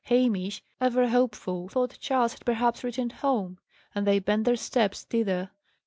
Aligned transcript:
Hamish, 0.05 0.63
ever 0.79 1.09
hopeful, 1.09 1.67
thought 1.69 1.99
Charles 2.01 2.33
had 2.33 2.43
perhaps 2.43 2.83
returned 2.83 3.11
home: 3.11 3.59
and 3.93 4.07
they 4.07 4.17
bent 4.17 4.45
their 4.45 4.55
steps 4.55 5.03
thither. 5.03 5.51